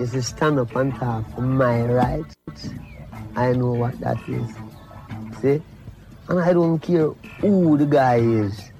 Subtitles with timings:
[0.00, 2.70] is to stand up and talk for my rights.
[3.36, 4.48] I know what that is.
[5.42, 5.62] See?
[6.26, 7.10] And I don't care
[7.42, 8.72] who the guy is.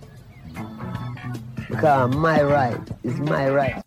[1.69, 3.83] Because my right is my right.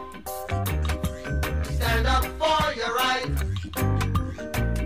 [1.65, 3.25] Stand up for your right.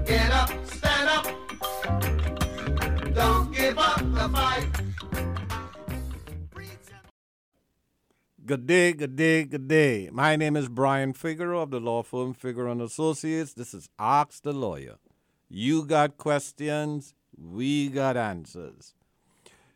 [0.06, 1.28] Get up, stand up.
[3.14, 4.94] Don't give up the fight.
[8.45, 10.07] Good day, good day, good day.
[10.11, 13.53] My name is Brian Figeroux of the law firm Figeroux and Associates.
[13.53, 14.97] This is Ask the Lawyer.
[15.49, 18.93] You got questions, we got answers.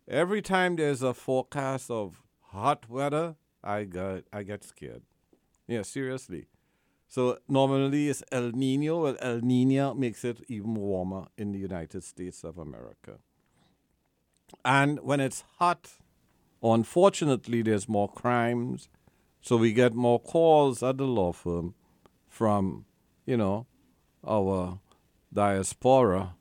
[0.08, 5.02] Every time there's a forecast of hot weather, I got I get scared.
[5.68, 6.46] Yeah, seriously.
[7.08, 9.02] So normally it's El Nino.
[9.02, 13.18] Well, El Nino makes it even warmer in the United States of America.
[14.64, 15.90] And when it's hot,
[16.64, 18.90] unfortunately, there's more crimes.
[19.42, 21.74] So we get more calls at the law firm
[22.28, 22.86] from,
[23.26, 23.66] you know,
[24.28, 24.80] our
[25.34, 26.36] diaspora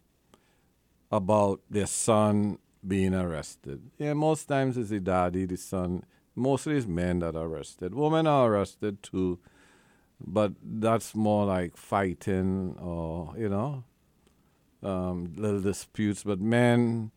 [1.11, 3.83] about their son being arrested.
[3.99, 6.05] Yeah, most times it's the daddy, the son.
[6.35, 7.95] Mostly it's men that are arrested.
[7.95, 9.39] Women are arrested too,
[10.21, 13.85] but that's more like fighting or, you know,
[14.83, 16.23] um, little disputes.
[16.23, 17.11] But men,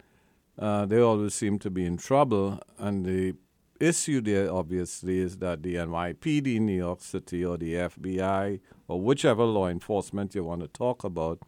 [0.61, 2.59] uh, they always seem to be in trouble.
[2.77, 3.35] And the
[3.79, 9.43] issue there, obviously, is that the NYPD New York City or the FBI or whichever
[9.43, 11.39] law enforcement you want to talk about,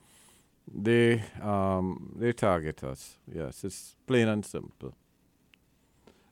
[0.73, 3.19] they um, they target us.
[3.31, 4.95] Yes, it's plain and simple.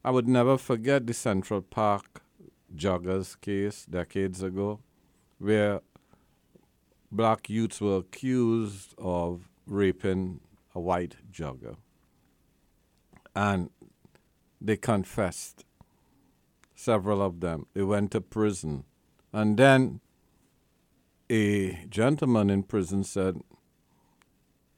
[0.04, 2.24] I would never forget the Central Park
[2.76, 4.80] joggers case decades ago,
[5.38, 5.82] where
[7.12, 10.40] black youths were accused of raping
[10.74, 11.76] a white jogger.
[13.36, 13.70] And
[14.60, 15.66] they confessed,
[16.76, 17.68] several of them.
[17.74, 18.84] They went to prison.
[19.32, 20.02] And then
[21.30, 23.42] a gentleman in prison said,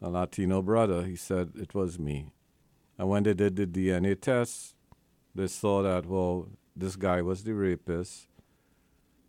[0.02, 2.32] a Latino brother, he said, it was me.
[2.98, 4.76] And when they did the DNA test,
[5.34, 8.28] they saw that, well, this guy was the rapist.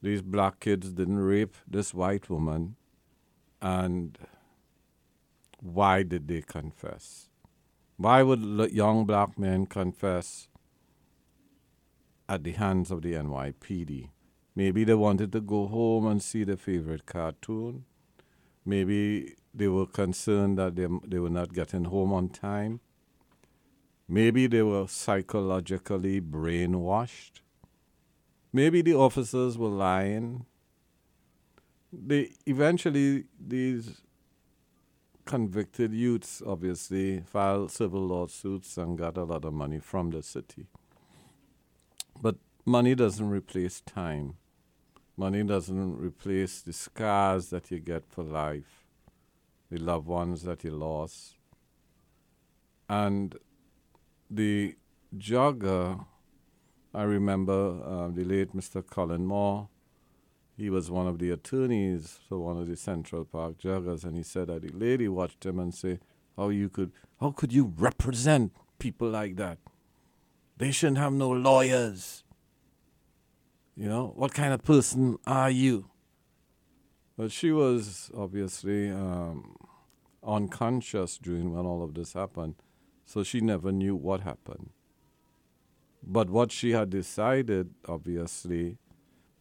[0.03, 2.77] These black kids didn't rape this white woman.
[3.63, 4.19] And
[5.61, 7.31] why did they confess?
[7.97, 10.49] Why would young black men confess
[12.29, 14.11] at the hands of the NYPD?
[14.57, 17.85] Maybe they wanted to go home and see their favorite cartoon.
[18.65, 22.81] Maybe they were concerned that they, they were not getting home on time.
[24.09, 27.41] Maybe they were psychologically brainwashed.
[28.53, 30.47] Maybe the officers were lying.
[31.93, 34.03] They eventually these
[35.25, 40.67] convicted youths obviously filed civil lawsuits and got a lot of money from the city.
[42.21, 44.37] But money doesn't replace time.
[45.17, 48.85] Money doesn't replace the scars that you get for life,
[49.71, 51.37] the loved ones that you lost.
[52.89, 53.37] And
[54.31, 54.77] the
[55.17, 56.05] jogger,
[56.93, 58.85] I remember uh, the late Mr.
[58.85, 59.69] Colin Moore.
[60.57, 64.23] He was one of the attorneys for one of the Central Park joggers, and he
[64.23, 65.99] said that the lady watched him and say,
[66.37, 69.59] "How you could, how could you represent people like that?
[70.57, 72.23] They shouldn't have no lawyers.
[73.77, 75.91] You know, what kind of person are you?"
[77.17, 79.57] But she was obviously um,
[80.23, 82.55] unconscious during when all of this happened,
[83.05, 84.71] so she never knew what happened.
[86.07, 88.79] But what she had decided, obviously,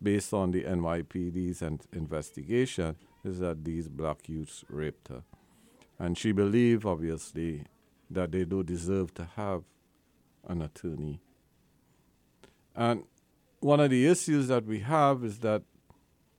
[0.03, 1.61] based on the NYPD's
[1.93, 5.23] investigation, is that these black youths raped her.
[5.97, 7.65] And she believed, obviously,
[8.09, 9.63] that they do deserve to have
[10.47, 11.21] an attorney.
[12.75, 13.03] And
[13.61, 15.63] one of the issues that we have is that,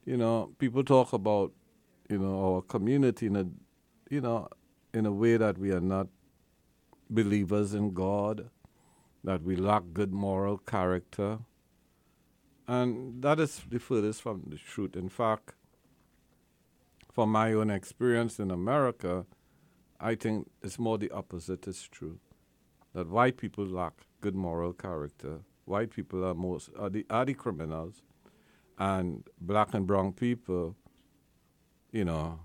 [0.04, 1.52] you know, people talk about
[2.08, 3.46] you know, our community in a,
[4.10, 4.48] you know,
[4.92, 6.08] in a way that we are not
[7.10, 8.50] believers in God,
[9.22, 11.38] that we lack good moral character.
[12.66, 14.96] And that is the furthest from the truth.
[14.96, 15.52] In fact,
[17.12, 19.26] from my own experience in America,
[20.00, 22.18] I think it's more the opposite is true.
[22.94, 25.40] That white people lack good moral character.
[25.64, 28.02] White people are most are the, are the criminals,
[28.78, 30.76] and black and brown people,
[31.92, 32.40] you know,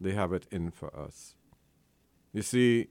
[0.00, 1.34] they have it in for us.
[2.32, 2.88] You see,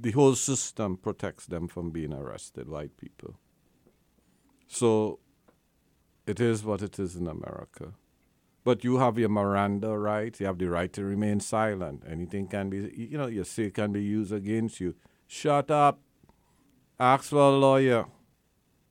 [0.00, 3.38] the whole system protects them from being arrested, white people.
[4.72, 5.18] So
[6.26, 7.92] it is what it is in America.
[8.64, 10.40] But you have your Miranda rights.
[10.40, 12.04] You have the right to remain silent.
[12.08, 14.94] Anything can be, you know, your say can be used against you.
[15.26, 16.00] Shut up.
[16.98, 18.06] Ask for a lawyer,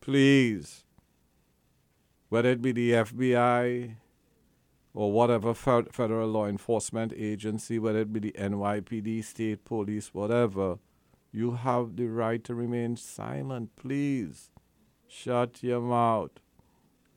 [0.02, 0.84] please.
[2.30, 3.96] Whether it be the FBI
[4.94, 10.78] or whatever federal law enforcement agency, whether it be the NYPD, state police, whatever,
[11.32, 14.51] you have the right to remain silent, please.
[15.14, 16.32] Shut your mouth.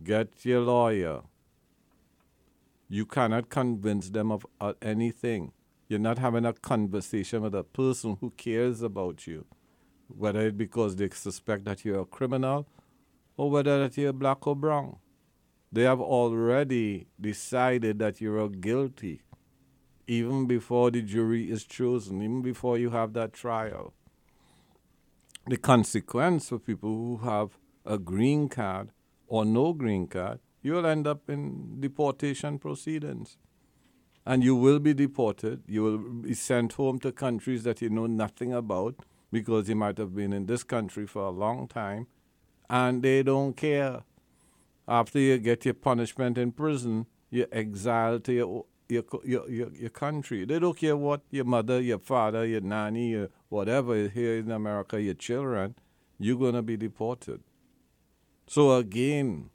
[0.02, 1.23] Get your lawyer.
[2.88, 5.52] You cannot convince them of uh, anything.
[5.88, 9.46] You're not having a conversation with a person who cares about you,
[10.08, 12.67] whether it's because they suspect that you're a criminal
[13.37, 14.97] or whether that you're black or brown.
[15.70, 19.23] They have already decided that you're guilty,
[20.08, 23.94] even before the jury is chosen, even before you have that trial.
[25.47, 28.91] The consequence for people who have a green card
[29.27, 33.37] or no green card you'll end up in deportation proceedings.
[34.27, 35.63] And you will be deported.
[35.69, 38.95] You will be sent home to countries that you know nothing about
[39.31, 42.07] because you might have been in this country for a long time
[42.71, 44.03] and they don't care.
[44.89, 49.91] After you get your punishment in prison, you're exiled to your, your, your, your, your
[49.91, 50.47] country.
[50.47, 55.01] They don't care what your mother, your father, your nanny, your whatever here in America,
[55.01, 55.75] your children,
[56.19, 57.43] you're going to be deported.
[58.46, 59.50] So again,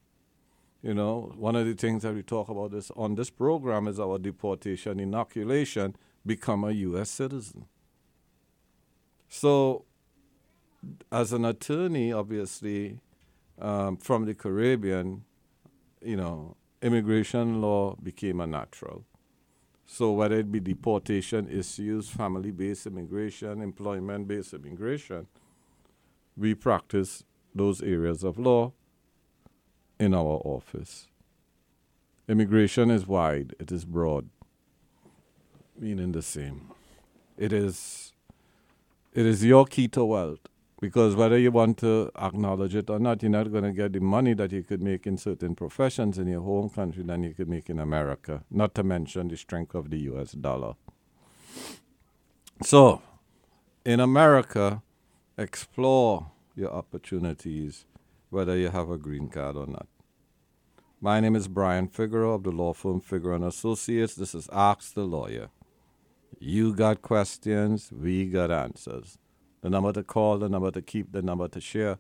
[0.82, 4.00] you know, one of the things that we talk about this on this program is
[4.00, 5.96] our deportation inoculation,
[6.26, 7.10] become a U.S.
[7.10, 7.66] citizen.
[9.28, 9.86] So,
[11.12, 13.00] as an attorney, obviously,
[13.60, 15.26] um, from the Caribbean,
[16.02, 19.04] you know, immigration law became a natural.
[19.86, 25.28] So, whether it be deportation issues, family based immigration, employment based immigration,
[26.38, 28.72] we practice those areas of law
[30.00, 31.08] in our office.
[32.28, 34.30] Immigration is wide, it is broad,
[35.78, 36.70] meaning the same.
[37.38, 38.14] It is
[39.14, 40.48] it is your key to wealth
[40.80, 44.00] because whether you want to acknowledge it or not, you're not going to get the
[44.00, 47.50] money that you could make in certain professions in your home country than you could
[47.50, 50.76] make in America, not to mention the strength of the US dollar.
[52.64, 53.02] So,
[53.84, 54.82] in America,
[55.38, 57.86] explore your opportunities
[58.30, 59.88] whether you have a green card or not.
[61.02, 64.16] My name is Brian Figeroux of the law firm Figeroux and Associates.
[64.16, 65.50] This is Ask the Lawyer.
[66.40, 69.18] You got questions, we got answers.
[69.62, 71.98] The number to call, the number to keep, the number to share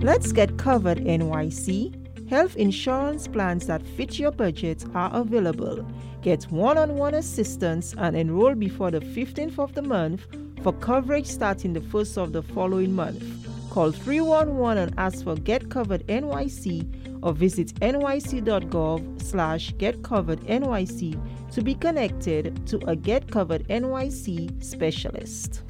[0.00, 2.01] Let's Get Covered NYC.
[2.32, 5.86] Health insurance plans that fit your budget are available.
[6.22, 10.26] Get one on one assistance and enroll before the 15th of the month
[10.62, 13.22] for coverage starting the 1st of the following month.
[13.68, 21.74] Call 311 and ask for Get Covered NYC or visit nyc.gov slash getcoverednyc to be
[21.74, 25.64] connected to a Get Covered NYC specialist.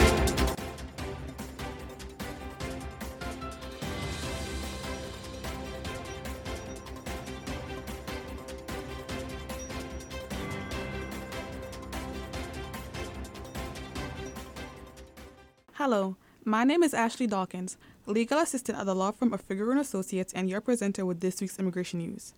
[15.90, 20.34] Hello, my name is Ashley Dawkins, legal assistant at the law firm of Figeroux Associates
[20.34, 22.34] and your presenter with this week's immigration news.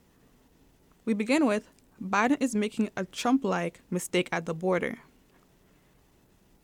[1.05, 1.69] We begin with
[2.01, 5.01] Biden is making a Trump-like mistake at the border.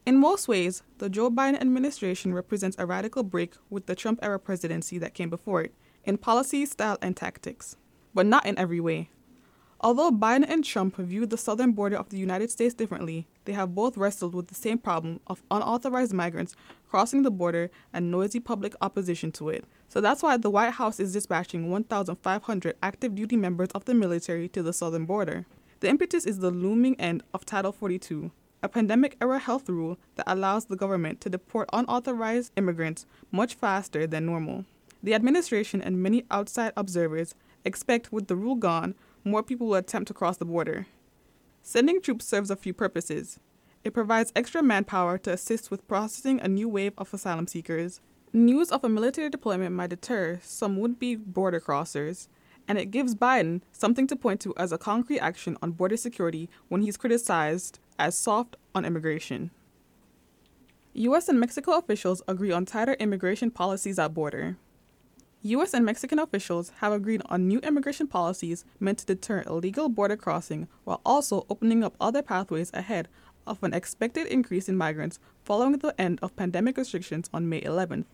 [0.07, 4.38] In most ways, the Joe Biden administration represents a radical break with the Trump era
[4.38, 5.75] presidency that came before it,
[6.05, 7.75] in policy, style, and tactics,
[8.14, 9.11] but not in every way.
[9.81, 13.75] Although Biden and Trump viewed the southern border of the United States differently, they have
[13.75, 16.55] both wrestled with the same problem of unauthorized migrants
[16.88, 19.65] crossing the border and noisy public opposition to it.
[19.88, 24.49] So that's why the White House is dispatching 1,500 active duty members of the military
[24.49, 25.47] to the southern border.
[25.81, 28.31] The impetus is the looming end of Title 42,
[28.62, 34.07] a pandemic era health rule that allows the government to deport unauthorized immigrants much faster
[34.07, 34.65] than normal.
[35.03, 37.35] The administration and many outside observers
[37.65, 40.87] expect, with the rule gone, more people will attempt to cross the border.
[41.68, 43.40] Sending troops serves a few purposes.
[43.82, 48.00] It provides extra manpower to assist with processing a new wave of asylum seekers.
[48.32, 52.28] News of a military deployment might deter some would be border crossers,
[52.68, 56.49] and it gives Biden something to point to as a concrete action on border security
[56.68, 59.50] when he's criticized as soft on immigration.
[60.94, 61.28] U.S.
[61.28, 64.56] and Mexico officials agree on tighter immigration policies at border.
[65.47, 65.75] U.S.
[65.75, 70.67] and Mexican officials have agreed on new immigration policies meant to deter illegal border crossing
[70.85, 73.07] while also opening up other pathways ahead
[73.47, 78.07] of an expected increase in migrants following the end of pandemic restrictions on May 11th.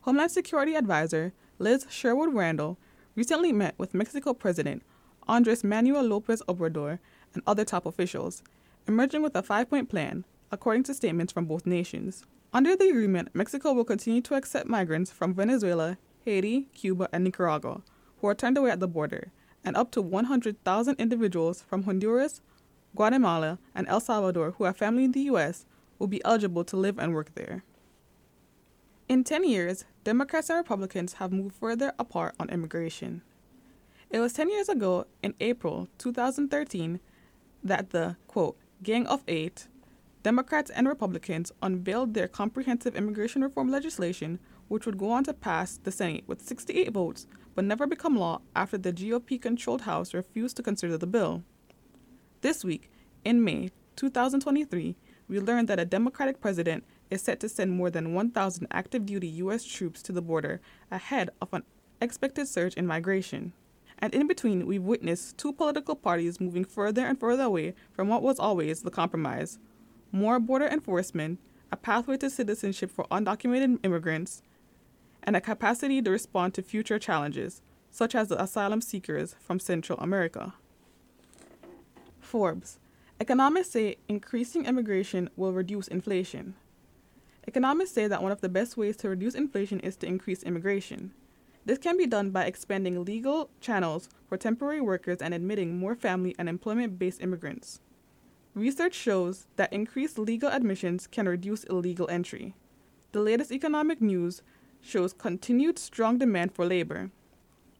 [0.00, 2.76] Homeland Security Advisor Liz Sherwood Randall
[3.14, 4.82] recently met with Mexico President
[5.28, 6.98] Andres Manuel Lopez Obrador
[7.34, 8.42] and other top officials,
[8.88, 12.24] emerging with a five point plan, according to statements from both nations.
[12.52, 17.82] Under the agreement, Mexico will continue to accept migrants from Venezuela, Haiti, Cuba, and Nicaragua
[18.22, 19.32] who are turned away at the border,
[19.64, 22.40] and up to 100,000 individuals from Honduras,
[22.94, 25.66] Guatemala, and El Salvador who have family in the U.S.
[25.98, 27.64] will be eligible to live and work there.
[29.08, 33.22] In 10 years, Democrats and Republicans have moved further apart on immigration.
[34.08, 37.00] It was 10 years ago, in April 2013,
[37.64, 39.66] that the, quote, Gang of Eight,
[40.22, 44.38] Democrats and Republicans unveiled their comprehensive immigration reform legislation
[44.72, 48.40] which would go on to pass the Senate with 68 votes but never become law
[48.56, 51.42] after the GOP controlled House refused to consider the bill.
[52.40, 52.90] This week,
[53.22, 54.96] in May 2023,
[55.28, 59.28] we learned that a Democratic president is set to send more than 1,000 active duty
[59.44, 59.62] U.S.
[59.62, 61.64] troops to the border ahead of an
[62.00, 63.52] expected surge in migration.
[63.98, 68.22] And in between, we've witnessed two political parties moving further and further away from what
[68.22, 69.58] was always the compromise
[70.10, 74.42] more border enforcement, a pathway to citizenship for undocumented immigrants,
[75.22, 79.98] and a capacity to respond to future challenges, such as the asylum seekers from Central
[80.00, 80.54] America.
[82.20, 82.78] Forbes.
[83.20, 86.54] Economists say increasing immigration will reduce inflation.
[87.46, 91.12] Economists say that one of the best ways to reduce inflation is to increase immigration.
[91.64, 96.34] This can be done by expanding legal channels for temporary workers and admitting more family
[96.38, 97.80] and employment based immigrants.
[98.54, 102.54] Research shows that increased legal admissions can reduce illegal entry.
[103.12, 104.42] The latest economic news
[104.82, 107.10] shows continued strong demand for labor.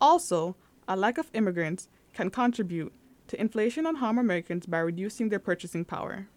[0.01, 0.57] Also,
[0.89, 2.93] a lack of immigrants can contribute
[3.29, 6.29] to inflation and harm Americans by reducing their purchasing power.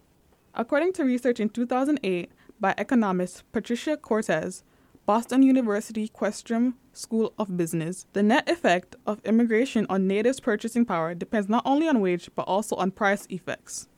[0.54, 4.62] According to research in 2008 by economist Patricia Cortes,
[5.04, 11.14] Boston University Questrom School of Business, the net effect of immigration on natives' purchasing power
[11.14, 13.88] depends not only on wage but also on price effects.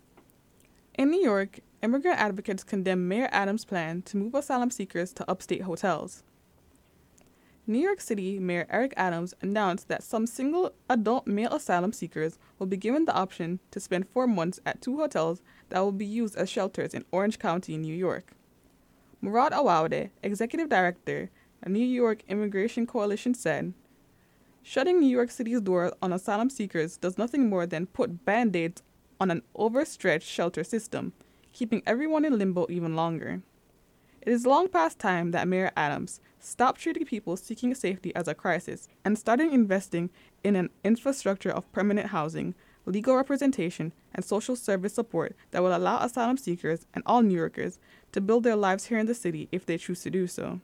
[0.98, 5.62] In New York, immigrant advocates condemn Mayor Adams' plan to move asylum seekers to upstate
[5.62, 6.24] hotels.
[7.70, 12.66] New York City Mayor Eric Adams announced that some single adult male asylum seekers will
[12.66, 16.35] be given the option to spend four months at two hotels that will be used
[16.37, 18.33] as shelters in Orange County, New York.
[19.20, 21.28] Murad Awawdeh, executive director
[21.62, 23.74] at New York Immigration Coalition, said,
[24.62, 28.83] Shutting New York City's door on asylum seekers does nothing more than put band aids
[29.20, 31.12] on an overstretched shelter system,
[31.52, 33.42] keeping everyone in limbo even longer.
[34.28, 38.34] It is long past time that Mayor Adams stopped treating people seeking safety as a
[38.34, 40.10] crisis and started investing
[40.44, 46.04] in an infrastructure of permanent housing, legal representation, and social service support that will allow
[46.04, 47.78] asylum seekers and all New Yorkers
[48.12, 50.60] to build their lives here in the city if they choose to do so.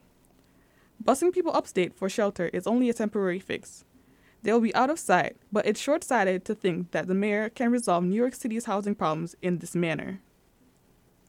[1.03, 3.83] Busing people upstate for shelter is only a temporary fix.
[4.43, 7.49] They will be out of sight, but it's short sighted to think that the mayor
[7.49, 10.19] can resolve New York City's housing problems in this manner.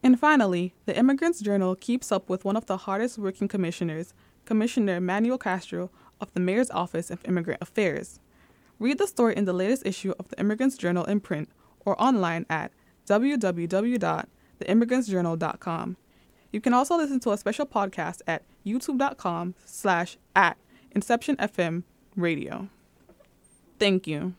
[0.03, 4.13] And finally, the Immigrants Journal keeps up with one of the hardest working commissioners,
[4.45, 5.89] Commissioner Manuel Castro
[6.21, 8.19] of the Mayor's Office of Immigrant Affairs.
[8.79, 11.49] Read the story in the latest issue of the Immigrants Journal in print
[11.85, 12.71] or online at
[13.07, 15.97] www.theimmigrantsjournal.com.
[16.51, 20.57] You can also listen to a special podcast at youtube.com slash at
[20.91, 21.83] Inception FM
[22.15, 22.69] Radio.
[23.79, 24.35] Thank you.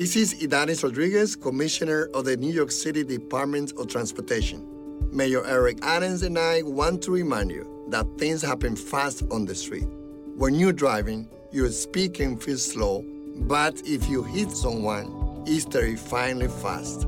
[0.00, 4.66] This is Ydanis Rodriguez, Commissioner of the New York City Department of Transportation.
[5.14, 9.54] Mayor Eric Adams and I want to remind you that things happen fast on the
[9.54, 9.84] street.
[10.36, 13.04] When you're driving, your speed can feel slow,
[13.40, 17.06] but if you hit someone, it's terrifyingly fast.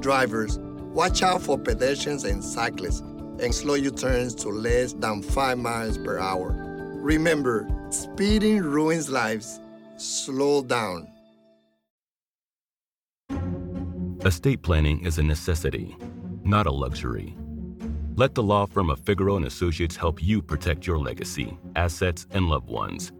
[0.00, 0.58] Drivers,
[0.92, 3.00] watch out for pedestrians and cyclists
[3.40, 6.54] and slow your turns to less than 5 miles per hour.
[7.00, 9.60] Remember, speeding ruins lives.
[9.96, 11.10] Slow down.
[14.24, 15.96] Estate planning is a necessity,
[16.42, 17.36] not a luxury.
[18.16, 22.48] Let the law firm of Figeroux and Associates help you protect your legacy, assets, and
[22.48, 23.12] loved ones.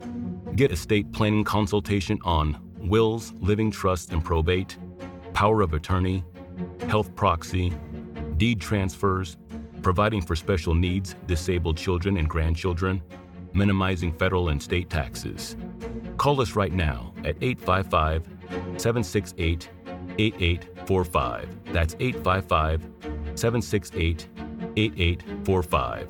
[0.57, 4.77] Get estate planning consultation on wills, living trusts and probate,
[5.35, 6.25] power of attorney,
[6.89, 7.73] health proxy,
[8.37, 9.37] deed transfers,
[9.83, 13.01] providing for special needs, disabled children and grandchildren,
[13.55, 15.55] minimizing federal and state taxes.
[16.17, 18.27] Call us right now at 855
[18.79, 19.69] 768
[20.89, 21.49] 8845.
[21.73, 22.83] That's 855
[23.35, 24.29] 768
[24.77, 26.09] 8845.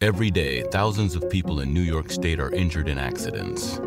[0.00, 3.80] Every day, thousands of people in New York State are injured in accidents.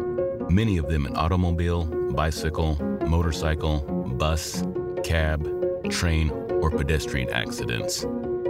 [0.49, 2.75] Many of them in automobile, bicycle,
[3.07, 3.79] motorcycle,
[4.17, 4.61] bus,
[5.05, 5.49] cab,
[5.89, 6.29] train,
[6.61, 8.05] or pedestrian accidents.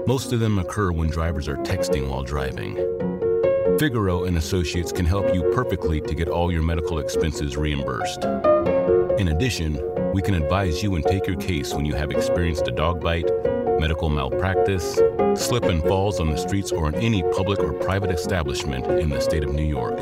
[0.07, 2.77] Most of them occur when drivers are texting while driving.
[3.77, 8.23] Figeroux and Associates can help you perfectly to get all your medical expenses reimbursed.
[9.19, 9.79] In addition,
[10.13, 13.29] we can advise you and take your case when you have experienced a dog bite,
[13.81, 14.99] medical malpractice,
[15.35, 19.19] slip and falls on the streets or in any public or private establishment in the
[19.19, 19.99] state of New York.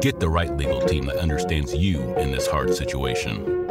[0.00, 3.64] Get the right legal team that understands you in this hard situation.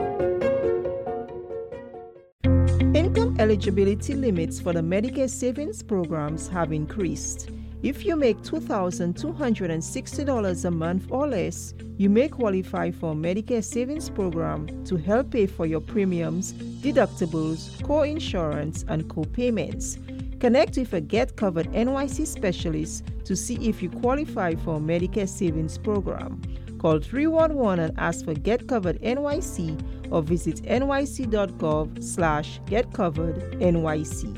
[2.96, 7.52] Income eligibility limits for the Medicare savings programs have increased.
[7.84, 14.10] If you make $2,260 a month or less, you may qualify for a Medicare savings
[14.10, 20.00] program to help pay for your premiums, deductibles, co-insurance, and co-payments.
[20.46, 25.28] Connect with a Get Covered NYC specialist to see if you qualify for a Medicare
[25.28, 26.40] savings program.
[26.78, 34.38] Call 311 and ask for Get Covered NYC or visit nyc.gov slash getcoverednyc.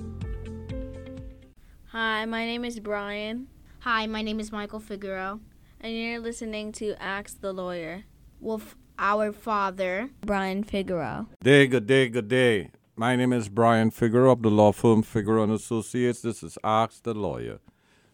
[1.87, 3.49] Hi, my name is Brian.
[3.79, 5.41] Hi, my name is Michael Figeroux.
[5.81, 8.05] And you're listening to Ask the Lawyer.
[8.39, 11.27] With our father, Brian Figeroux.
[11.43, 12.71] Day, good day, good day.
[12.99, 16.23] My name is Brian Figeroux of the law firm Figeroux and Associates.
[16.23, 17.59] This is Ask the Lawyer.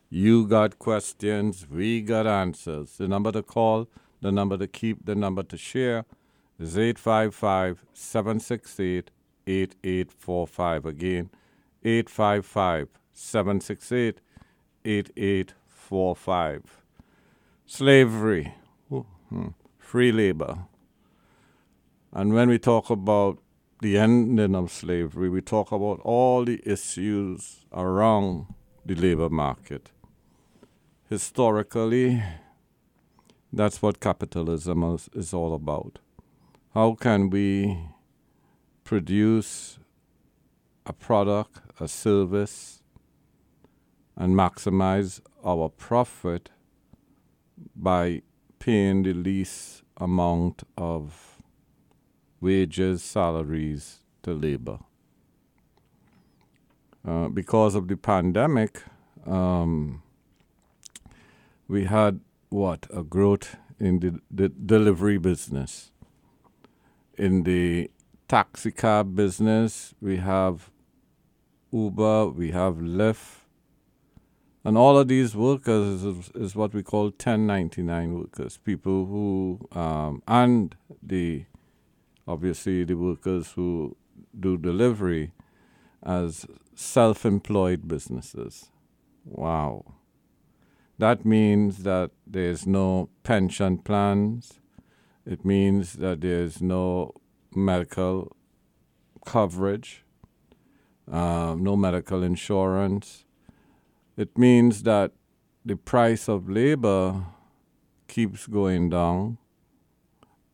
[0.10, 2.98] You got questions, we got answers.
[2.98, 3.88] The number to call,
[4.20, 6.04] the number to keep, the number to share
[6.60, 9.10] is 855 768
[9.48, 10.86] 8845.
[10.86, 11.30] Again,
[11.86, 14.20] 855 768
[14.84, 16.84] 8845.
[17.66, 18.54] slavery,
[18.90, 19.48] hmm,
[19.80, 20.66] free labor.
[22.12, 23.40] And when we talk about
[23.84, 28.46] the ending of slavery, we talk about all the issues around
[28.86, 29.92] the labor market.
[31.10, 32.24] Historically,
[33.52, 36.00] that's what capitalism is, is all about.
[36.74, 37.78] How can we
[38.86, 39.80] produce
[40.86, 42.82] a product, a service,
[44.16, 46.52] and maximize our profit
[47.76, 48.22] by
[48.60, 51.33] paying the least amount of
[52.44, 54.80] wages, salaries to labor.
[57.08, 58.84] Uh, because of the pandemic,
[59.26, 60.04] um,
[61.68, 65.92] we had what a growth in the, the delivery business.
[67.18, 67.90] In the
[68.28, 70.70] taxi cab business, we have
[71.72, 73.44] Uber, we have Lyft,
[74.66, 80.24] and all of these workers is, is what we call 1099 workers, people who, um,
[80.26, 81.46] and the,
[82.28, 83.96] obviously the workers who
[84.40, 85.32] do delivery
[86.04, 88.72] as self employed businesses.
[89.26, 89.96] Wow.
[91.00, 94.60] That means that there's no pension plans.
[95.26, 97.14] It means that there's no
[97.56, 98.36] medical
[99.26, 100.04] coverage,
[101.12, 103.26] um, no medical insurance.
[104.18, 105.12] It means that
[105.66, 107.26] the price of labor
[108.08, 109.38] keeps going down,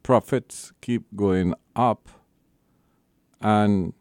[0.10, 2.10] profits keep going up,
[3.42, 3.94] and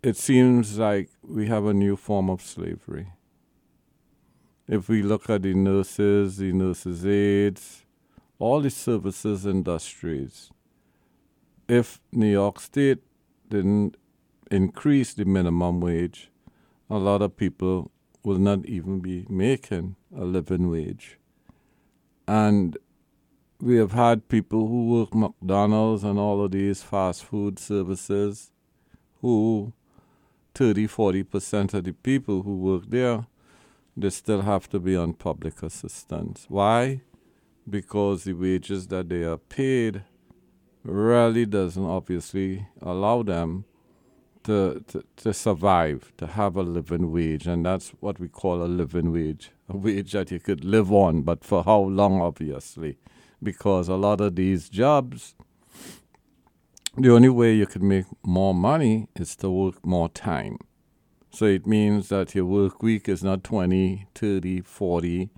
[0.00, 3.08] it seems like we have a new form of slavery.
[4.68, 7.84] If we look at the nurses, the nurses' aides,
[8.38, 10.52] all the services industries,
[11.66, 13.02] if New York State
[13.48, 13.96] didn't
[14.52, 16.30] increase the minimum wage,
[16.88, 17.90] a lot of people
[18.22, 21.18] will not even be making a living wage.
[22.28, 22.78] And
[23.66, 28.52] we have had people who work McDonald's and all of these fast food services
[29.20, 29.72] who
[30.54, 33.26] 30, 40% of the people who work there,
[33.96, 36.46] they still have to be on public assistance.
[36.48, 37.00] Why?
[37.68, 40.04] Because the wages that they are paid
[40.84, 43.64] really doesn't obviously allow them
[44.44, 47.48] to, to, to survive, to have a living wage.
[47.48, 51.22] And that's what we call a living wage, a wage that you could live on,
[51.22, 52.98] but for how long, obviously?
[53.42, 55.34] Because a lot of these jobs,
[56.96, 60.58] the only way you can make more money is to work more time.
[61.30, 65.30] So it means that your work week is not 20, 30, 40,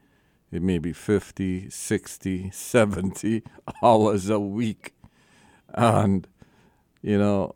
[0.50, 3.42] it may be 50, 60, 70
[3.82, 4.94] hours a week.
[5.74, 6.26] And,
[7.02, 7.54] you know,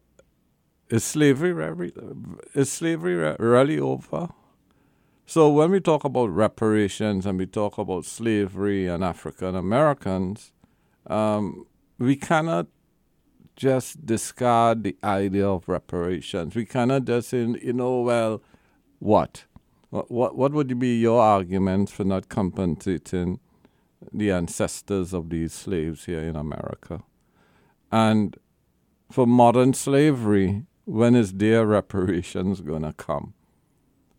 [0.91, 1.93] is slavery
[2.55, 4.29] is slavery really over?
[5.27, 10.53] So when we talk about reparations and we talk about slavery and African Americans,
[11.07, 11.67] um,
[11.99, 12.67] we cannot
[13.57, 16.55] just discard the idea of reparations.
[16.55, 18.43] We cannot just say, you know, well,
[18.99, 19.45] what?
[19.91, 23.41] What, what would be your argument for not compensating
[24.13, 27.03] the ancestors of these slaves here in America?
[27.91, 28.37] And
[29.11, 33.35] for modern slavery, when is their reparations going to come?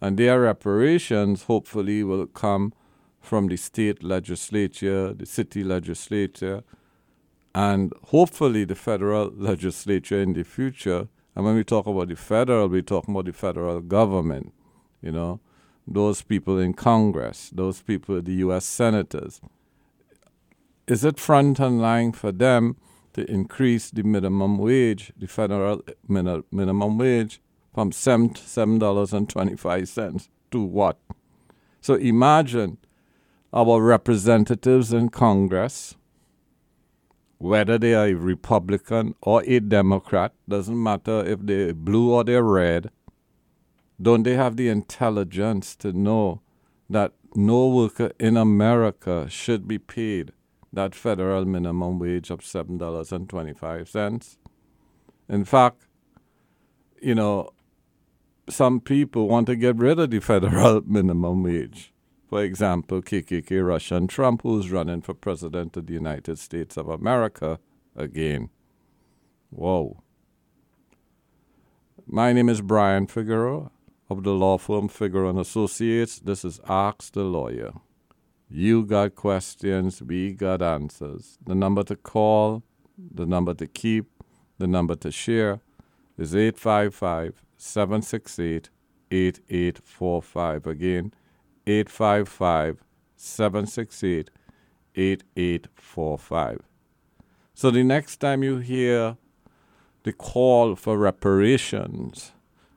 [0.04, 2.74] And their reparations hopefully will come
[3.22, 6.62] from the state legislature, the city legislature,
[7.56, 11.08] and hopefully the federal legislature in the future.
[11.34, 14.52] And when we talk about the federal, we talk about the federal government,
[15.02, 15.40] you know,
[15.88, 18.66] those people in Congress, those people, the U.S.
[18.66, 19.40] senators.
[20.86, 22.76] Is it front and line for them
[23.14, 27.40] to increase the minimum wage, the federal min- minimum wage,
[27.74, 30.98] from seven seven dollars and twenty five cents to what?
[31.82, 32.78] So imagine
[33.52, 35.96] our representatives in Congress,
[37.38, 42.44] whether they are a Republican or a Democrat, doesn't matter if they're blue or they're
[42.44, 42.90] red,
[44.02, 46.42] don't they have the intelligence to know
[46.90, 50.32] that no worker in America should be paid
[50.72, 54.38] that federal minimum wage of $7.25.
[55.30, 55.86] In fact,
[57.02, 57.50] you know,
[58.50, 61.94] some people want to get rid of the federal minimum wage.
[62.28, 67.60] For example, KKK Russian Trump, who's running for president of the United States of America
[67.96, 68.50] again.
[69.50, 70.02] Whoa.
[72.08, 73.70] My name is Brian Figeroux
[74.10, 76.20] of the law firm Figeroux and Associates.
[76.20, 77.72] This is Ask the Lawyer.
[78.50, 81.38] You got questions, we got answers.
[81.46, 82.64] The number to call,
[82.98, 84.06] the number to keep,
[84.58, 85.62] the number to share
[86.18, 88.70] is 855 768
[89.10, 90.68] 8845.
[90.68, 91.14] Again,
[91.66, 92.84] 855
[93.16, 94.30] 768
[94.96, 96.62] 8845.
[97.54, 99.18] So the next time you hear
[100.04, 102.34] the call for reparations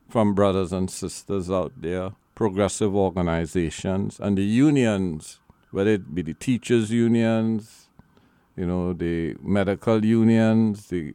[0.07, 5.39] from brothers and sisters out there, progressive organizations, and the unions,
[5.71, 7.89] whether it be the teachers' unions,
[8.55, 11.13] you know, the medical unions, the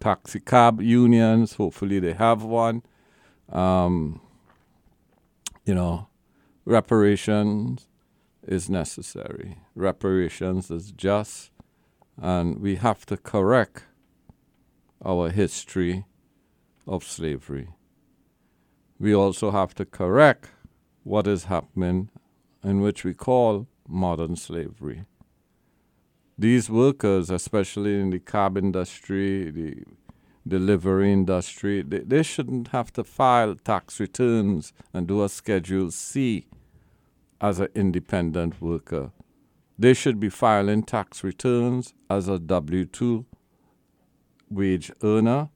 [0.00, 2.82] taxi cab unions, hopefully they have one.
[3.50, 4.20] Um,
[5.64, 6.08] you know,
[6.64, 7.88] reparations
[8.46, 9.58] is necessary.
[9.74, 11.50] Reparations is just,
[12.20, 13.84] and we have to correct
[15.04, 16.04] our history
[16.86, 17.68] of slavery.
[18.98, 20.50] We also have to correct
[21.04, 22.10] what is happening
[22.62, 25.04] in which we call modern slavery.
[26.40, 29.84] These workers, especially in the cab industry, the
[30.48, 36.46] delivery industry, they, they shouldn't have to file tax returns and do a Schedule C
[37.42, 39.12] as an independent worker.
[39.78, 43.26] They should be filing tax returns as a W 2
[44.48, 45.50] wage earner,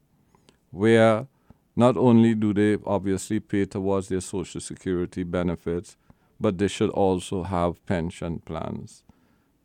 [0.70, 1.29] where
[1.75, 5.97] not only do they obviously pay towards their Social Security benefits,
[6.38, 9.03] but they should also have pension plans.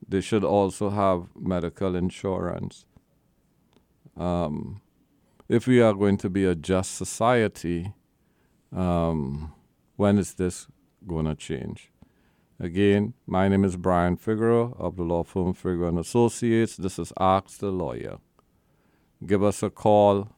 [0.09, 2.85] They should also have medical insurance.
[4.17, 4.81] Um,
[5.47, 7.93] if we are going to be a just society,
[8.75, 9.53] um,
[9.97, 10.67] when is this
[11.07, 11.91] going to change?
[12.59, 16.75] Again, my name is Brian Figeroux of the law firm Figeroux and Associates.
[16.75, 18.17] This is Ask the Lawyer.
[19.25, 20.29] Give us a call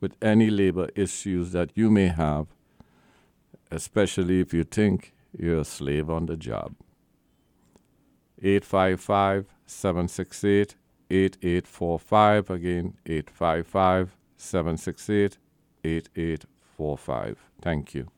[0.00, 2.48] with any labor issues that you may have,
[3.70, 6.74] especially if you think you're a slave on the job.
[8.42, 10.74] 855 768
[11.10, 12.50] 8845.
[12.50, 15.38] Again, 855 768
[15.84, 17.38] 8845.
[17.60, 18.08] Thank you.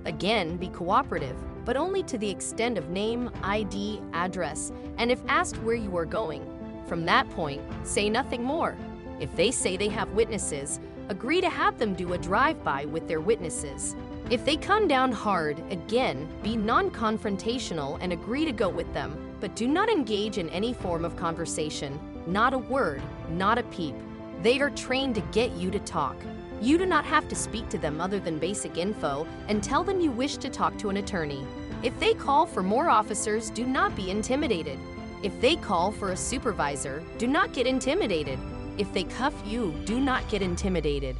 [0.05, 1.35] Again, be cooperative,
[1.65, 6.05] but only to the extent of name, ID, address, and if asked where you are
[6.05, 6.45] going.
[6.87, 8.77] From that point, say nothing more.
[9.19, 13.07] If they say they have witnesses, agree to have them do a drive by with
[13.07, 13.95] their witnesses.
[14.29, 19.35] If they come down hard, again, be non confrontational and agree to go with them,
[19.39, 21.99] but do not engage in any form of conversation.
[22.27, 23.95] Not a word, not a peep.
[24.41, 26.17] They are trained to get you to talk.
[26.61, 29.99] You do not have to speak to them other than basic info and tell them
[29.99, 31.45] you wish to talk to an attorney.
[31.83, 34.79] If they call for more officers, do not be intimidated.
[35.21, 38.39] If they call for a supervisor, do not get intimidated.
[38.77, 41.15] If they cuff you, do not get intimidated.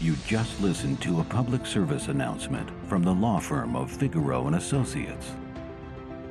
[0.00, 4.56] You just listened to a public service announcement from the law firm of Figeroux and
[4.56, 5.32] Associates.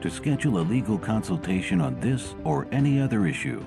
[0.01, 3.63] To schedule a legal consultation on this or any other issue,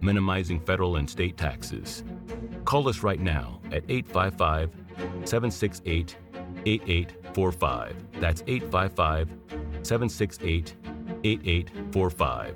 [0.00, 2.04] minimizing federal and state taxes.
[2.64, 4.70] Call us right now at 855
[5.24, 6.16] 768
[6.66, 7.96] 8845.
[8.20, 9.28] That's 855
[9.82, 10.74] 768
[11.24, 12.54] 8845.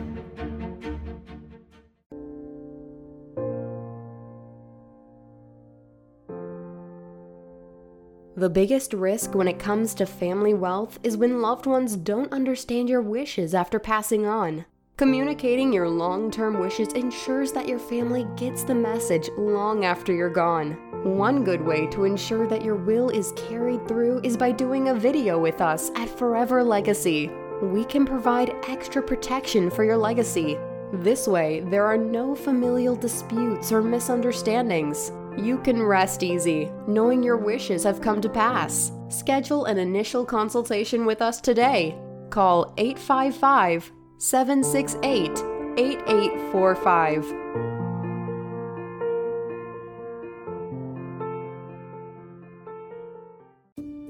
[8.36, 12.88] The biggest risk when it comes to family wealth is when loved ones don't understand
[12.88, 14.64] your wishes after passing on.
[15.00, 20.28] Communicating your long term wishes ensures that your family gets the message long after you're
[20.28, 20.72] gone.
[21.16, 24.94] One good way to ensure that your will is carried through is by doing a
[24.94, 27.30] video with us at Forever Legacy.
[27.62, 30.58] We can provide extra protection for your legacy.
[30.92, 35.12] This way, there are no familial disputes or misunderstandings.
[35.34, 38.92] You can rest easy, knowing your wishes have come to pass.
[39.08, 41.98] Schedule an initial consultation with us today.
[42.28, 43.92] Call 855
[44.22, 45.30] 768
[45.78, 47.24] 8845.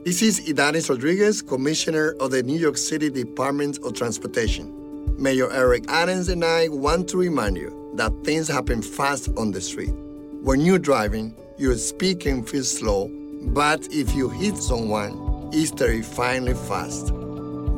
[0.05, 5.15] This is Ydanis Rodriguez, Commissioner of the New York City Department of Transportation.
[5.17, 9.61] Mayor Eric Adams and I want to remind you that things happen fast on the
[9.61, 9.95] street.
[10.43, 13.09] When you're driving, your speed can feel slow,
[13.55, 17.13] but if you hit someone, it's terrifyingly fast.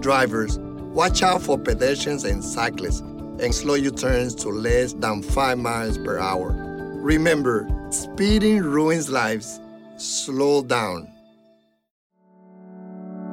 [0.01, 0.59] Drivers,
[0.93, 5.99] watch out for pedestrians and cyclists and slow your turns to less than 5 miles
[5.99, 6.53] per hour.
[7.03, 9.61] Remember, speeding ruins lives.
[9.97, 11.09] Slow down.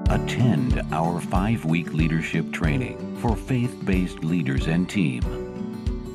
[0.09, 5.21] Attend our five week leadership training for faith based leaders and team.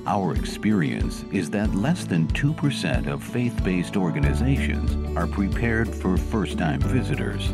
[0.07, 6.59] Our experience is that less than 2% of faith based organizations are prepared for first
[6.59, 7.53] time visitors.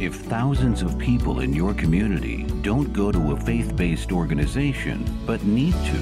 [0.00, 5.44] If thousands of people in your community don't go to a faith based organization but
[5.44, 5.98] need to,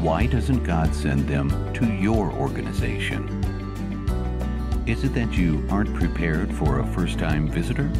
[0.00, 3.28] why doesn't God send them to your organization?
[4.86, 7.90] Is it that you aren't prepared for a first time visitor?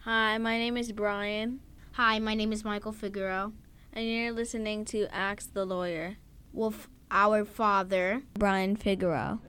[0.04, 1.60] Hi, my name is Brian.
[1.92, 3.52] Hi, my name is Michael Figeroux.
[3.92, 6.16] And you're listening to Ask the Lawyer.
[6.52, 9.40] With our father, Brian Figeroux.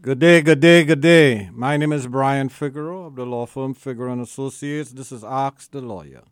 [0.00, 1.48] Good day, good day, good day.
[1.52, 4.90] My name is Brian Figeroux of the law firm Figeroux and Associates.
[4.90, 6.24] This is Ask the Lawyer.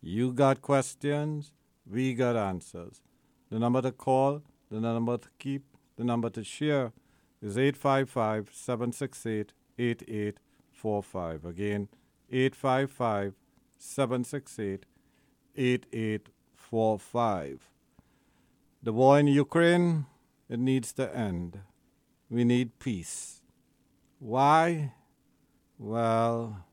[0.00, 1.52] You got questions,
[1.84, 3.02] we got answers.
[3.50, 5.62] The number to call, the number to keep,
[5.96, 6.92] the number to share
[7.42, 11.44] is 855 768 8845.
[11.44, 11.88] Again,
[12.30, 13.34] 855
[13.78, 14.86] 768
[15.56, 17.70] 8845.
[18.82, 20.06] The war in Ukraine,
[20.48, 21.60] it needs to end.
[22.30, 23.40] We need peace.
[24.18, 24.92] Why?
[25.78, 26.64] Well,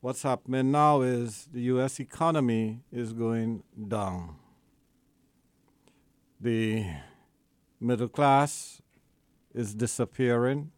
[0.00, 2.00] what's happening now is the U.S.
[2.00, 4.36] economy is going down.
[6.42, 6.86] The
[7.78, 8.80] middle class
[9.54, 10.72] is disappearing.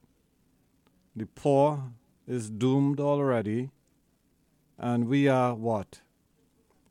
[1.15, 1.93] The poor
[2.27, 3.71] is doomed already.
[4.77, 6.01] And we are what?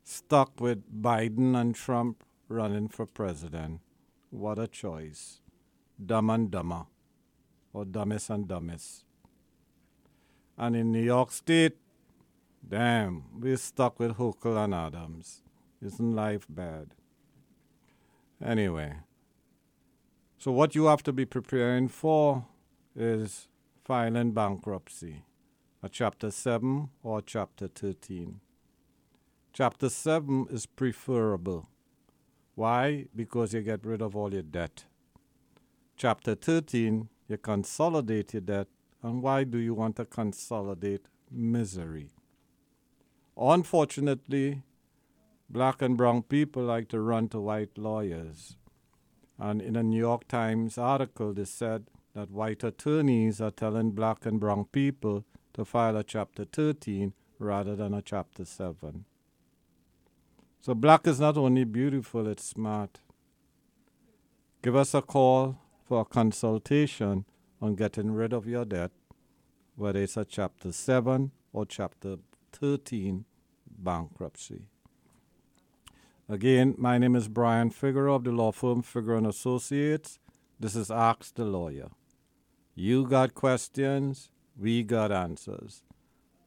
[0.05, 3.81] Stuck with Biden and Trump running for president.
[4.29, 5.41] What a choice.
[6.03, 6.85] Dumb and dumber,
[7.73, 9.03] or dumbest and dumbest.
[10.57, 11.75] And in New York State,
[12.65, 15.41] damn, we're stuck with Hochul and Adams.
[15.81, 16.95] Isn't life bad?
[18.43, 18.95] Anyway,
[20.37, 22.45] so what you have to be preparing for
[22.95, 23.47] is
[23.83, 25.23] filing bankruptcy,
[25.83, 28.39] a chapter 7 or chapter 13.
[29.53, 31.69] Chapter 7 is preferable.
[32.55, 33.05] Why?
[33.15, 34.85] Because you get rid of all your debt.
[35.95, 38.67] Chapter 13, you consolidate your debt.
[39.03, 42.09] And why do you want to consolidate misery?
[43.37, 44.63] Unfortunately,
[45.51, 48.55] black and brown people like to run to white lawyers.
[49.37, 54.25] And in a New York Times article, they said that white attorneys are telling black
[54.25, 59.03] and brown people to file a Chapter 13 rather than a Chapter 7.
[60.61, 62.99] So, black is not only beautiful, it's smart.
[64.61, 67.25] Give us a call for a consultation
[67.61, 68.91] on getting rid of your debt,
[69.75, 72.17] whether it's a Chapter 7 or Chapter
[72.53, 73.25] 13
[73.67, 74.67] bankruptcy.
[76.31, 80.17] Again, my name is Brian Figeroux of the law firm Figeroux and Associates.
[80.57, 81.89] This is Ask the Lawyer.
[82.73, 85.83] You got questions, we got answers.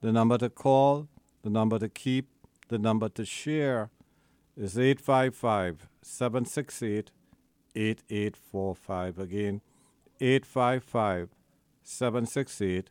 [0.01, 1.09] The number to call,
[1.43, 2.30] the number to keep,
[2.68, 3.91] the number to share
[4.57, 7.11] is 855 768
[7.76, 9.18] 8845.
[9.18, 9.61] Again,
[10.18, 11.28] 855
[11.82, 12.89] 768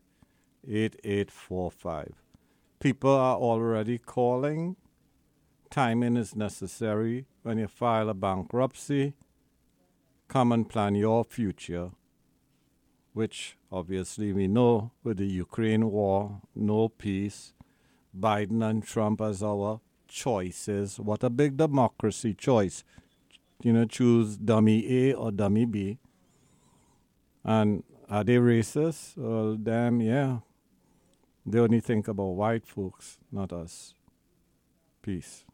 [0.63, 2.21] 8845.
[2.79, 4.75] People are already calling.
[5.73, 9.15] Timing is necessary when you file a bankruptcy.
[10.27, 11.89] Come and plan your future,
[13.13, 17.53] which obviously we know with the Ukraine war, no peace,
[18.15, 20.99] Biden and Trump as our choices.
[20.99, 22.83] What a big democracy choice.
[23.63, 25.97] You know, choose dummy A or dummy B.
[27.43, 29.17] And are they racist?
[29.17, 30.41] Well, damn, yeah.
[31.47, 33.95] They only think about white folks, not us.
[35.01, 35.45] Peace.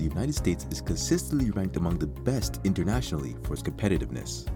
[0.00, 4.48] The United States is consistently ranked among the best internationally for its competitiveness.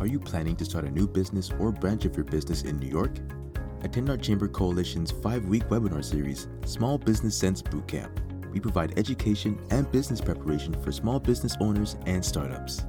[0.00, 2.88] Are you planning to start a new business or branch of your business in New
[2.88, 3.12] York?
[3.82, 8.10] Attend our Chamber Coalition's five week webinar series, Small Business Sense Bootcamp.
[8.52, 12.84] We provide education and business preparation for small business owners and startups.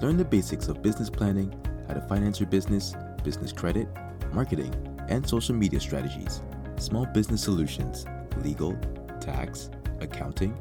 [0.00, 1.54] Learn the basics of business planning,
[1.88, 3.86] how to finance your business, business credit,
[4.32, 4.74] marketing,
[5.10, 6.40] and social media strategies,
[6.78, 8.06] small business solutions,
[8.42, 8.78] legal,
[9.20, 9.68] tax,
[10.00, 10.56] accounting,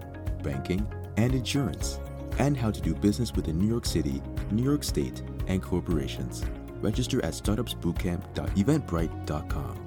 [0.48, 0.88] banking,
[1.18, 2.00] and insurance,
[2.40, 4.22] and how to do business within New York City,
[4.52, 6.46] New York State, and corporations.
[6.82, 9.84] Register at startupsbootcamp.eventbrite.com.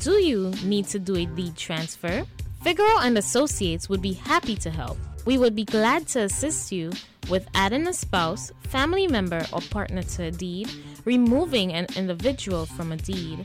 [0.00, 2.24] Do you need to do a deed transfer?
[2.64, 4.96] Figeroux and Associates would be happy to help.
[5.26, 6.90] We would be glad to assist you
[7.28, 10.70] with adding a spouse, family member, or partner to a deed,
[11.04, 13.44] removing an individual from a deed,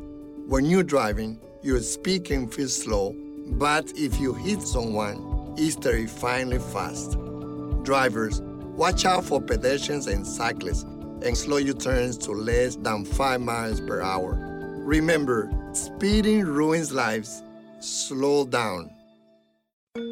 [0.48, 3.16] When you're driving, your speed can feel slow,
[3.52, 5.27] but if you hit someone,
[5.58, 7.18] it's finally fast.
[7.84, 13.42] Drivers, watch out for pedestrians and cyclists and slow your turns to less than 5
[13.42, 14.38] miles per hour.
[14.86, 17.44] Remember, speeding ruins lives.
[17.80, 18.92] Slow down.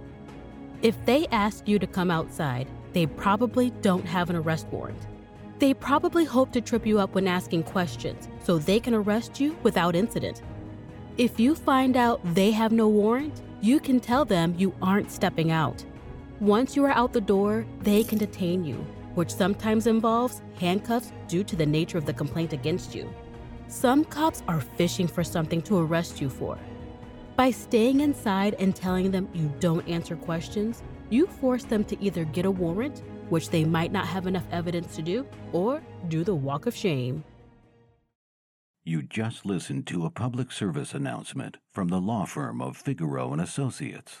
[0.81, 5.07] If they ask you to come outside, they probably don't have an arrest warrant.
[5.59, 9.57] They probably hope to trip you up when asking questions so they can arrest you
[9.63, 10.41] without incident.
[11.17, 15.51] If you find out they have no warrant, you can tell them you aren't stepping
[15.51, 15.85] out.
[16.39, 18.85] Once you are out the door, they can detain you.
[19.15, 23.09] which sometimes involves handcuffs due to the nature of the complaint against you.
[23.73, 26.59] Some cops are fishing for something to arrest you for.
[27.35, 32.23] By staying inside and telling them you don't answer questions, you force them to either
[32.23, 36.35] get a warrant, which they might not have enough evidence to do, or do the
[36.35, 37.23] walk of shame.
[38.83, 43.41] You just listened to a public service announcement from the law firm of Figeroux and
[43.41, 44.19] Associates.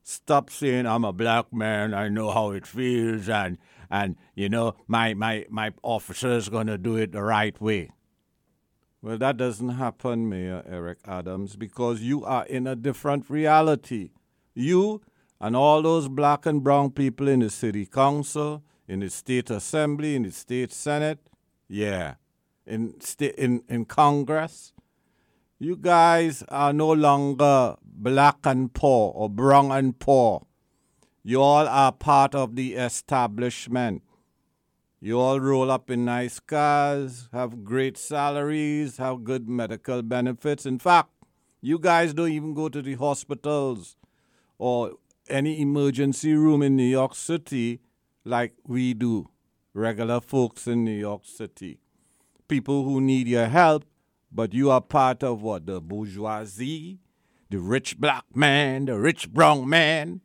[0.04, 3.58] Stop saying I'm a black man, I know how it feels, and
[3.90, 7.92] and you know my my my officer is going to do it the right way.
[9.02, 14.12] Well, that doesn't happen, Mayor Eric Adams, because you are in a different reality.
[14.54, 15.02] You
[15.40, 20.16] and all those black and brown people in the city council, in the state assembly,
[20.16, 21.30] in the state senate,
[21.68, 22.16] yeah,
[22.66, 24.74] in sta- in in Congress,
[25.62, 30.48] you guys are no longer black and poor or brown and poor.
[31.24, 34.02] You all are part of the establishment.
[35.00, 40.66] You all roll up in nice cars, have great salaries, have good medical benefits.
[40.66, 41.10] In fact,
[41.62, 43.98] you guys don't even go to the hospitals
[44.58, 44.94] or
[45.30, 47.82] any emergency room in New York City
[48.26, 49.30] like we do,
[49.76, 51.78] regular folks in New York City.
[52.48, 53.86] People who need your help,
[54.32, 55.66] but you are part of what?
[55.66, 57.00] The bourgeoisie,
[57.50, 60.22] the rich black man, the rich brown man.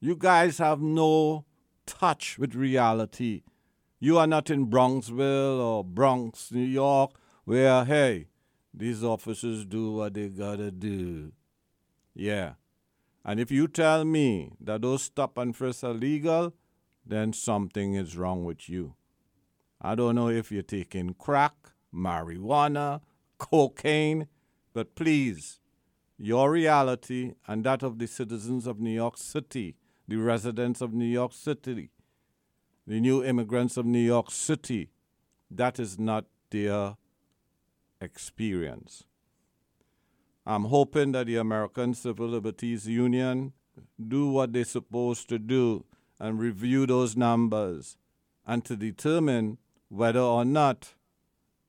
[0.00, 1.44] You guys have no
[1.84, 3.42] touch with reality.
[3.98, 7.12] You are not in Bronxville or Bronx, New York,
[7.44, 8.28] where, hey,
[8.72, 11.32] these officers do what they gotta do.
[12.14, 12.54] Yeah.
[13.24, 16.54] And if you tell me that those stop and frisk are legal,
[17.04, 18.94] then something is wrong with you.
[19.80, 21.54] I don't know if you're taking crack,
[21.94, 23.00] marijuana,
[23.40, 24.28] cocaine,
[24.72, 25.58] but please,
[26.16, 29.76] your reality and that of the citizens of New York City,
[30.06, 31.90] the residents of New York City,
[32.86, 34.90] the new immigrants of New York City,
[35.50, 36.96] that is not their
[38.00, 39.04] experience.
[40.46, 43.52] I'm hoping that the American Civil Liberties Union
[44.08, 45.84] do what they're supposed to do
[46.18, 47.96] and review those numbers
[48.46, 50.94] and to determine whether or not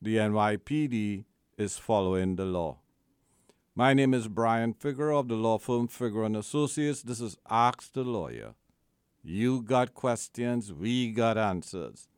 [0.00, 1.24] the NYPD
[1.56, 2.78] is following the law.
[3.74, 7.02] My name is Brian Figeroux of the law firm Figeroux and Associates.
[7.02, 8.54] This is Ask the Lawyer.
[9.22, 12.08] You got questions, we got answers.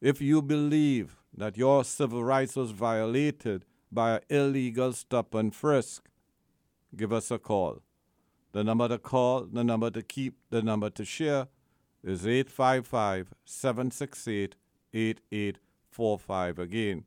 [0.00, 6.08] If you believe that your civil rights was violated by an illegal stop and frisk,
[6.96, 7.82] give us a call.
[8.52, 11.48] The number to call, the number to keep, the number to share
[12.02, 14.54] is 855 768
[14.92, 16.58] 8845.
[16.58, 17.04] Again,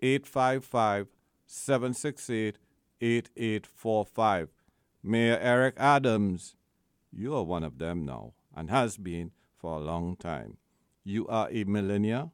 [0.00, 1.08] 855
[1.46, 2.58] 768
[3.00, 4.48] 8845.
[5.02, 6.56] Mayor Eric Adams,
[7.12, 10.56] you are one of them now and has been for a long time.
[11.04, 12.30] You are a millionaire.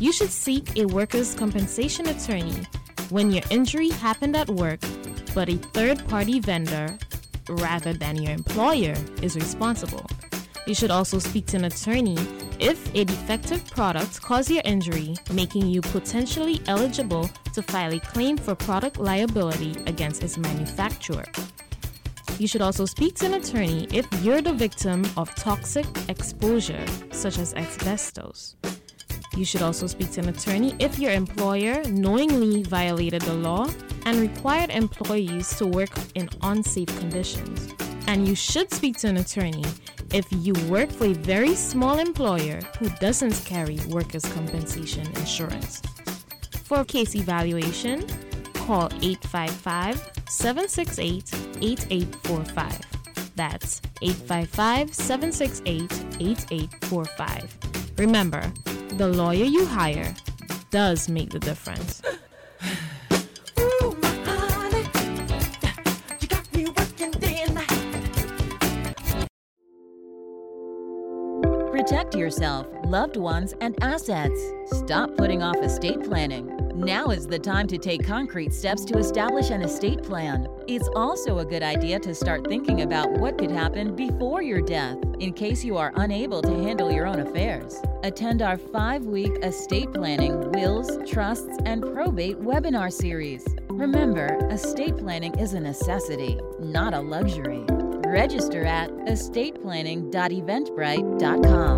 [0.00, 2.66] You should seek a workers' compensation attorney
[3.10, 4.80] when your injury happened at work,
[5.32, 6.98] but a third party vendor,
[7.48, 10.04] rather than your employer, is responsible.
[10.68, 12.18] You should also speak to an attorney
[12.60, 18.36] if a defective product caused your injury, making you potentially eligible to file a claim
[18.36, 21.24] for product liability against its manufacturer.
[22.38, 27.38] You should also speak to an attorney if you're the victim of toxic exposure, such
[27.38, 28.56] as asbestos.
[29.38, 33.70] You should also speak to an attorney if your employer knowingly violated the law
[34.04, 37.72] and required employees to work in unsafe conditions.
[38.06, 39.64] And you should speak to an attorney
[40.12, 45.82] if you work for a very small employer who doesn't carry workers' compensation insurance.
[46.64, 48.06] For case evaluation,
[48.54, 52.80] call 855 768 8845.
[53.36, 57.98] That's 855 768 8845.
[57.98, 58.52] Remember,
[58.96, 60.14] the lawyer you hire
[60.70, 62.02] does make the difference.
[71.88, 74.38] Protect yourself, loved ones, and assets.
[74.66, 76.54] Stop putting off estate planning.
[76.74, 80.48] Now is the time to take concrete steps to establish an estate plan.
[80.66, 84.98] It's also a good idea to start thinking about what could happen before your death
[85.18, 87.80] in case you are unable to handle your own affairs.
[88.02, 93.46] Attend our five week estate planning, wills, trusts, and probate webinar series.
[93.70, 97.64] Remember, estate planning is a necessity, not a luxury.
[98.08, 101.76] Register at estateplanning.eventbrite.com.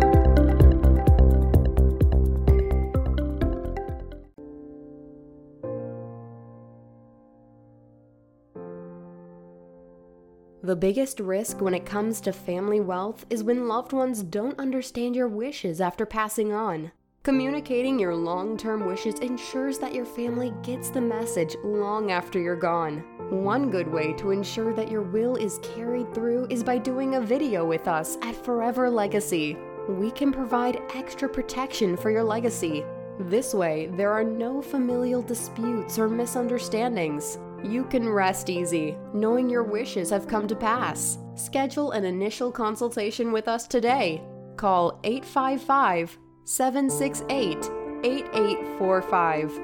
[10.63, 15.15] The biggest risk when it comes to family wealth is when loved ones don't understand
[15.15, 16.93] your wishes after passing on.
[17.23, 22.55] Communicating your long term wishes ensures that your family gets the message long after you're
[22.55, 23.03] gone.
[23.29, 27.21] One good way to ensure that your will is carried through is by doing a
[27.21, 29.55] video with us at Forever Legacy.
[29.87, 32.83] We can provide extra protection for your legacy.
[33.19, 37.37] This way, there are no familial disputes or misunderstandings.
[37.63, 41.19] You can rest easy, knowing your wishes have come to pass.
[41.35, 44.23] Schedule an initial consultation with us today.
[44.57, 47.57] Call 855 768
[48.03, 49.61] 8845.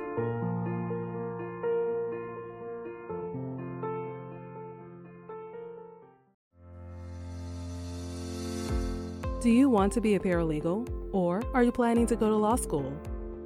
[9.42, 10.90] Do you want to be a paralegal?
[11.14, 12.92] Or are you planning to go to law school?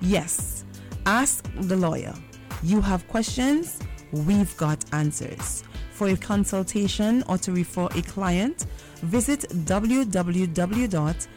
[0.00, 0.64] Yes,
[1.06, 2.14] ask the lawyer.
[2.62, 3.80] You have questions?
[4.12, 5.64] We've got answers.
[5.90, 8.66] For a consultation or to refer a client,
[9.02, 11.28] visit www.askthelawyer.us.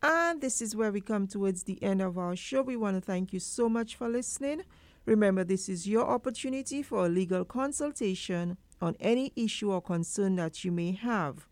[0.04, 2.62] And this is where we come towards the end of our show.
[2.62, 4.62] We want to thank you so much for listening.
[5.06, 10.64] Remember, this is your opportunity for a legal consultation on any issue or concern that
[10.64, 11.48] you may have.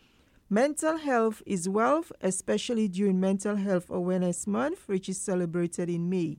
[0.50, 6.38] Mental health is wealth, especially during Mental Health Awareness Month, which is celebrated in May.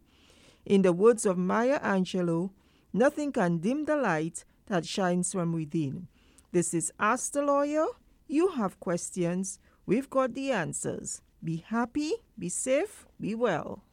[0.65, 2.51] In the words of Maya Angelou,
[2.91, 6.09] nothing can dim the light that shines from within.
[6.53, 7.85] This is Ask the Lawyer.
[8.27, 11.21] You have questions, we've got the answers.
[11.45, 13.85] Be happy, be safe, be well.